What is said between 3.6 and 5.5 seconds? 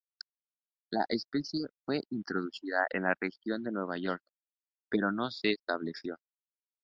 de Nueva York, pero no